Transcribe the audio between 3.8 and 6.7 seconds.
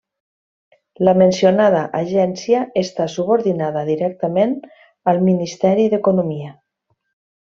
directament al Ministeri d'Economia.